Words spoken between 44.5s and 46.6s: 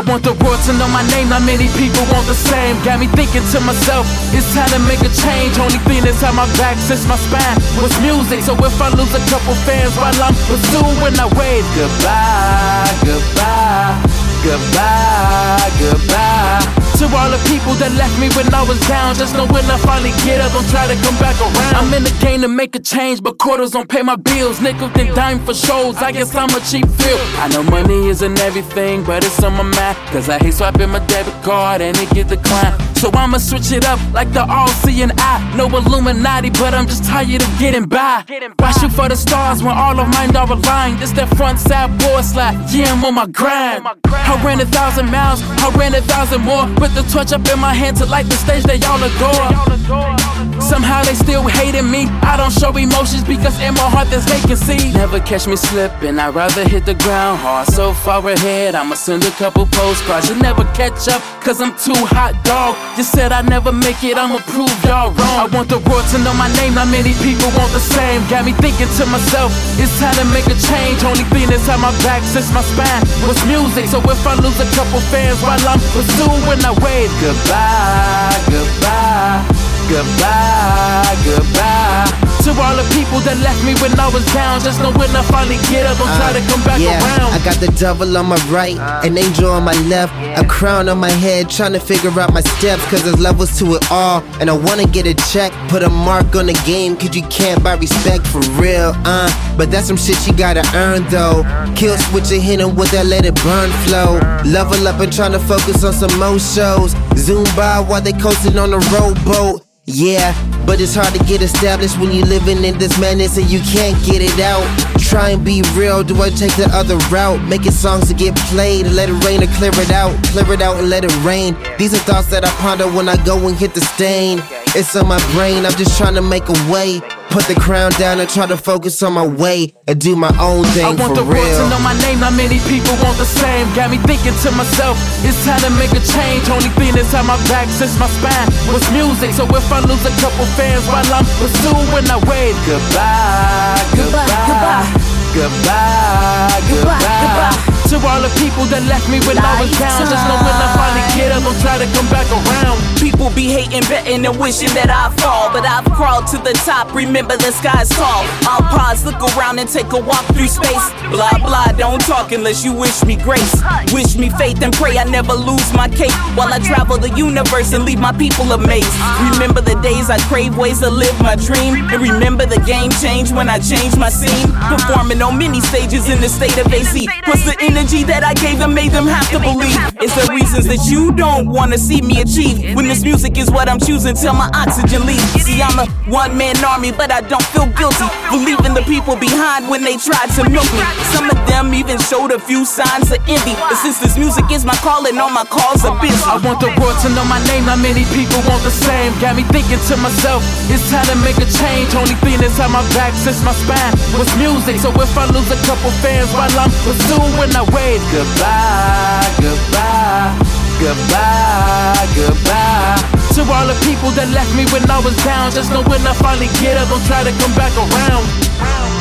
a thousand miles, I ran a thousand